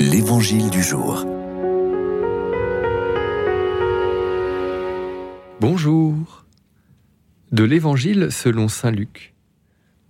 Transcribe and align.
L'Évangile 0.00 0.70
du 0.70 0.82
jour. 0.82 1.26
Bonjour. 5.60 6.46
De 7.52 7.64
l'Évangile 7.64 8.28
selon 8.32 8.68
Saint 8.68 8.92
Luc. 8.92 9.34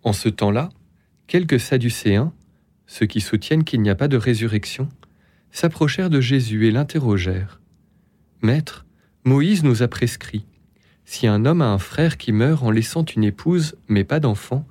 En 0.05 0.13
ce 0.13 0.29
temps-là, 0.29 0.69
quelques 1.27 1.59
Sadducéens, 1.59 2.33
ceux 2.87 3.07
qui 3.07 3.21
soutiennent 3.21 3.65
qu'il 3.65 3.83
n'y 3.83 3.91
a 3.91 3.97
pas 3.97 4.07
de 4.07 4.17
résurrection, 4.17 4.89
s'approchèrent 5.51 6.09
de 6.09 6.21
Jésus 6.21 6.69
et 6.69 6.71
l'interrogèrent. 6.71 7.61
Maître, 8.43 8.87
Moïse 9.25 9.65
nous 9.65 9.83
a 9.83 9.89
prescrit, 9.89 10.47
si 11.05 11.27
un 11.27 11.45
homme 11.45 11.63
a 11.63 11.69
un 11.69 11.79
frère 11.79 12.17
qui 12.17 12.31
meurt 12.31 12.63
en 12.63 12.71
laissant 12.71 13.05
une 13.05 13.25
épouse 13.25 13.75
mais 13.89 14.05
pas 14.05 14.21
d'enfant, 14.21 14.65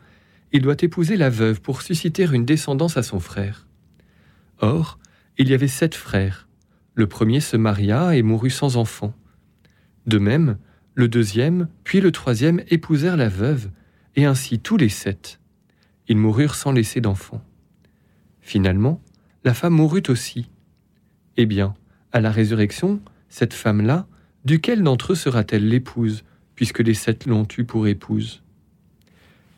il 0.53 0.61
doit 0.61 0.77
épouser 0.79 1.17
la 1.17 1.29
veuve 1.29 1.59
pour 1.59 1.81
susciter 1.81 2.23
une 2.23 2.45
descendance 2.45 2.95
à 2.95 3.03
son 3.03 3.19
frère. 3.19 3.67
Or, 4.61 4.97
il 5.39 5.47
y 5.49 5.53
avait 5.53 5.69
sept 5.69 5.95
frères. 5.95 6.49
Le 6.95 7.07
premier 7.07 7.39
se 7.39 7.55
maria 7.55 8.13
et 8.13 8.21
mourut 8.21 8.49
sans 8.49 8.75
enfant. 8.75 9.13
De 10.05 10.19
même, 10.19 10.57
le 10.95 11.07
deuxième, 11.07 11.69
puis 11.85 12.01
le 12.01 12.11
troisième 12.11 12.61
épousèrent 12.67 13.15
la 13.15 13.29
veuve, 13.29 13.71
et 14.17 14.25
ainsi 14.25 14.59
tous 14.59 14.75
les 14.75 14.89
sept. 14.89 15.39
Ils 16.09 16.17
moururent 16.17 16.55
sans 16.55 16.73
laisser 16.73 16.99
d'enfant. 16.99 17.41
Finalement, 18.41 19.01
la 19.45 19.53
femme 19.53 19.75
mourut 19.75 20.03
aussi. 20.09 20.49
Eh 21.37 21.45
bien, 21.45 21.73
à 22.11 22.19
la 22.19 22.31
résurrection, 22.31 22.99
cette 23.29 23.53
femme-là, 23.53 24.07
duquel 24.43 24.83
d'entre 24.83 25.13
eux 25.13 25.15
sera-t-elle 25.15 25.69
l'épouse, 25.69 26.25
puisque 26.55 26.79
les 26.79 26.93
sept 26.93 27.25
l'ont 27.25 27.47
eue 27.57 27.63
pour 27.63 27.87
épouse? 27.87 28.43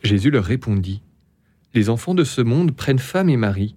Jésus 0.04 0.30
leur 0.30 0.46
répondit, 0.46 1.02
Les 1.74 1.90
enfants 1.90 2.14
de 2.14 2.24
ce 2.24 2.42
monde 2.42 2.76
prennent 2.76 3.00
femme 3.00 3.30
et 3.30 3.38
mari, 3.38 3.76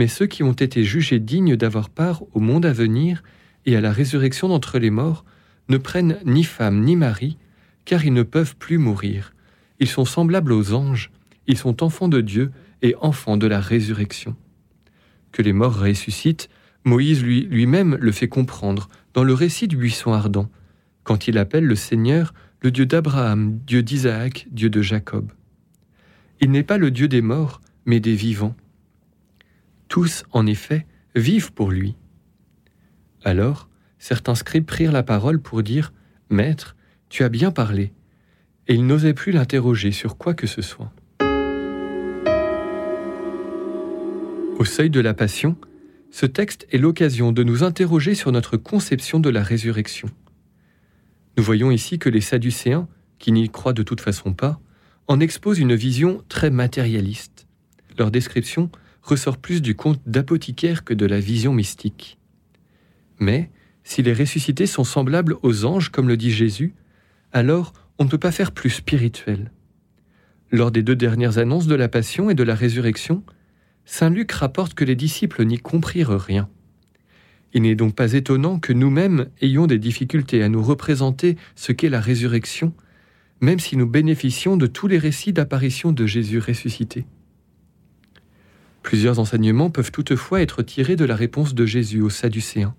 mais 0.00 0.08
ceux 0.08 0.26
qui 0.26 0.42
ont 0.42 0.54
été 0.54 0.82
jugés 0.82 1.18
dignes 1.18 1.56
d'avoir 1.56 1.90
part 1.90 2.22
au 2.32 2.40
monde 2.40 2.64
à 2.64 2.72
venir 2.72 3.22
et 3.66 3.76
à 3.76 3.82
la 3.82 3.92
résurrection 3.92 4.48
d'entre 4.48 4.78
les 4.78 4.88
morts 4.88 5.26
ne 5.68 5.76
prennent 5.76 6.16
ni 6.24 6.42
femme 6.42 6.82
ni 6.82 6.96
mari, 6.96 7.36
car 7.84 8.02
ils 8.06 8.14
ne 8.14 8.22
peuvent 8.22 8.56
plus 8.56 8.78
mourir. 8.78 9.34
Ils 9.78 9.88
sont 9.88 10.06
semblables 10.06 10.54
aux 10.54 10.72
anges, 10.72 11.10
ils 11.46 11.58
sont 11.58 11.82
enfants 11.82 12.08
de 12.08 12.22
Dieu 12.22 12.50
et 12.80 12.94
enfants 13.02 13.36
de 13.36 13.46
la 13.46 13.60
résurrection. 13.60 14.36
Que 15.32 15.42
les 15.42 15.52
morts 15.52 15.78
ressuscitent, 15.78 16.48
Moïse 16.84 17.22
lui, 17.22 17.42
lui-même 17.42 17.98
le 18.00 18.10
fait 18.10 18.28
comprendre 18.28 18.88
dans 19.12 19.22
le 19.22 19.34
récit 19.34 19.68
du 19.68 19.76
buisson 19.76 20.14
ardent, 20.14 20.48
quand 21.04 21.28
il 21.28 21.36
appelle 21.36 21.66
le 21.66 21.76
Seigneur 21.76 22.32
le 22.62 22.70
Dieu 22.70 22.86
d'Abraham, 22.86 23.58
Dieu 23.66 23.82
d'Isaac, 23.82 24.46
Dieu 24.50 24.70
de 24.70 24.80
Jacob. 24.80 25.30
Il 26.40 26.52
n'est 26.52 26.62
pas 26.62 26.78
le 26.78 26.90
Dieu 26.90 27.06
des 27.06 27.20
morts, 27.20 27.60
mais 27.84 28.00
des 28.00 28.14
vivants. 28.14 28.56
Tous, 29.90 30.22
en 30.30 30.46
effet, 30.46 30.86
vivent 31.16 31.52
pour 31.52 31.72
lui. 31.72 31.96
Alors, 33.24 33.68
certains 33.98 34.36
scribes 34.36 34.64
prirent 34.64 34.92
la 34.92 35.02
parole 35.02 35.42
pour 35.42 35.64
dire 35.64 35.92
Maître, 36.30 36.76
tu 37.08 37.24
as 37.24 37.28
bien 37.28 37.50
parlé. 37.50 37.92
Et 38.68 38.74
ils 38.74 38.86
n'osaient 38.86 39.14
plus 39.14 39.32
l'interroger 39.32 39.90
sur 39.90 40.16
quoi 40.16 40.32
que 40.32 40.46
ce 40.46 40.62
soit. 40.62 40.92
Au 44.60 44.64
seuil 44.64 44.90
de 44.90 45.00
la 45.00 45.12
Passion, 45.12 45.56
ce 46.12 46.24
texte 46.24 46.68
est 46.70 46.78
l'occasion 46.78 47.32
de 47.32 47.42
nous 47.42 47.64
interroger 47.64 48.14
sur 48.14 48.30
notre 48.30 48.56
conception 48.56 49.18
de 49.18 49.28
la 49.28 49.42
résurrection. 49.42 50.08
Nous 51.36 51.42
voyons 51.42 51.72
ici 51.72 51.98
que 51.98 52.08
les 52.08 52.20
Sadducéens, 52.20 52.86
qui 53.18 53.32
n'y 53.32 53.48
croient 53.48 53.72
de 53.72 53.82
toute 53.82 54.00
façon 54.00 54.34
pas, 54.34 54.60
en 55.08 55.18
exposent 55.18 55.58
une 55.58 55.74
vision 55.74 56.22
très 56.28 56.50
matérialiste. 56.50 57.48
Leur 57.98 58.12
description 58.12 58.70
ressort 59.02 59.38
plus 59.38 59.62
du 59.62 59.74
conte 59.74 60.00
d'apothicaire 60.06 60.84
que 60.84 60.94
de 60.94 61.06
la 61.06 61.20
vision 61.20 61.52
mystique. 61.52 62.18
Mais, 63.18 63.50
si 63.82 64.02
les 64.02 64.12
ressuscités 64.12 64.66
sont 64.66 64.84
semblables 64.84 65.36
aux 65.42 65.64
anges, 65.64 65.90
comme 65.90 66.08
le 66.08 66.16
dit 66.16 66.30
Jésus, 66.30 66.74
alors 67.32 67.72
on 67.98 68.04
ne 68.04 68.08
peut 68.08 68.18
pas 68.18 68.32
faire 68.32 68.52
plus 68.52 68.70
spirituel. 68.70 69.50
Lors 70.50 70.70
des 70.70 70.82
deux 70.82 70.96
dernières 70.96 71.38
annonces 71.38 71.66
de 71.66 71.74
la 71.74 71.88
Passion 71.88 72.30
et 72.30 72.34
de 72.34 72.42
la 72.42 72.54
Résurrection, 72.54 73.22
Saint 73.84 74.10
Luc 74.10 74.32
rapporte 74.32 74.74
que 74.74 74.84
les 74.84 74.96
disciples 74.96 75.44
n'y 75.44 75.58
comprirent 75.58 76.18
rien. 76.18 76.48
Il 77.52 77.62
n'est 77.62 77.74
donc 77.74 77.94
pas 77.94 78.12
étonnant 78.12 78.58
que 78.58 78.72
nous-mêmes 78.72 79.26
ayons 79.40 79.66
des 79.66 79.78
difficultés 79.78 80.42
à 80.42 80.48
nous 80.48 80.62
représenter 80.62 81.36
ce 81.56 81.72
qu'est 81.72 81.88
la 81.88 82.00
résurrection, 82.00 82.72
même 83.40 83.58
si 83.58 83.76
nous 83.76 83.86
bénéficions 83.86 84.56
de 84.56 84.66
tous 84.66 84.86
les 84.86 84.98
récits 84.98 85.32
d'apparition 85.32 85.92
de 85.92 86.06
Jésus 86.06 86.38
ressuscité. 86.38 87.06
Plusieurs 88.90 89.20
enseignements 89.20 89.70
peuvent 89.70 89.92
toutefois 89.92 90.42
être 90.42 90.64
tirés 90.64 90.96
de 90.96 91.04
la 91.04 91.14
réponse 91.14 91.54
de 91.54 91.64
Jésus 91.64 92.00
aux 92.00 92.10
Sadducéens. 92.10 92.74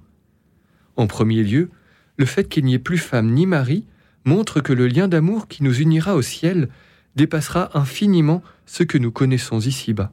En 0.97 1.07
premier 1.07 1.41
lieu, 1.41 1.69
le 2.17 2.25
fait 2.25 2.49
qu'il 2.49 2.66
n'y 2.66 2.73
ait 2.73 2.79
plus 2.79 2.97
femme 2.97 3.31
ni 3.31 3.45
mari 3.45 3.85
montre 4.25 4.59
que 4.59 4.73
le 4.73 4.88
lien 4.88 5.07
d'amour 5.07 5.47
qui 5.47 5.63
nous 5.63 5.79
unira 5.79 6.17
au 6.17 6.22
ciel 6.22 6.67
dépassera 7.16 7.79
infiniment 7.79 8.44
ce 8.66 8.83
que 8.83 8.97
nous 8.97 9.13
connaissons 9.13 9.61
ici-bas. 9.61 10.11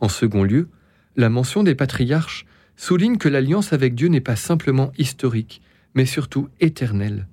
En 0.00 0.08
second 0.08 0.42
lieu, 0.42 0.70
la 1.16 1.28
mention 1.28 1.62
des 1.62 1.74
patriarches 1.74 2.46
souligne 2.76 3.18
que 3.18 3.28
l'alliance 3.28 3.74
avec 3.74 3.94
Dieu 3.94 4.08
n'est 4.08 4.22
pas 4.22 4.36
simplement 4.36 4.90
historique, 4.96 5.60
mais 5.94 6.06
surtout 6.06 6.48
éternelle. 6.60 7.28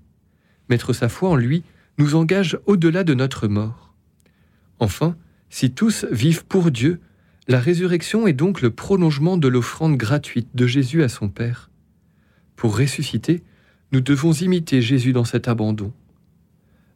Mettre 0.67 0.91
sa 0.91 1.07
foi 1.07 1.29
en 1.29 1.35
lui 1.37 1.63
nous 1.97 2.15
engage 2.15 2.59
au-delà 2.65 3.05
de 3.05 3.13
notre 3.13 3.47
mort. 3.47 3.93
Enfin, 4.79 5.15
si 5.49 5.71
tous 5.71 6.05
vivent 6.11 6.43
pour 6.43 6.69
Dieu, 6.69 6.99
la 7.47 7.59
résurrection 7.59 8.25
est 8.25 8.33
donc 8.33 8.61
le 8.61 8.69
prolongement 8.71 9.37
de 9.37 9.49
l'offrande 9.49 9.97
gratuite 9.97 10.47
de 10.53 10.65
Jésus 10.65 11.03
à 11.03 11.09
son 11.09 11.27
Père. 11.27 11.69
Pour 12.55 12.77
ressusciter, 12.77 13.43
nous 13.91 13.99
devons 13.99 14.31
imiter 14.31 14.81
Jésus 14.81 15.11
dans 15.11 15.25
cet 15.25 15.49
abandon. 15.49 15.91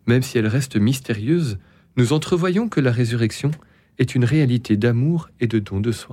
Même 0.05 0.23
si 0.23 0.37
elle 0.37 0.47
reste 0.47 0.77
mystérieuse, 0.77 1.57
nous 1.97 2.13
entrevoyons 2.13 2.69
que 2.69 2.79
la 2.79 2.91
résurrection 2.91 3.51
est 3.97 4.15
une 4.15 4.23
réalité 4.23 4.77
d'amour 4.77 5.29
et 5.41 5.47
de 5.47 5.59
don 5.59 5.81
de 5.81 5.91
soi. 5.91 6.05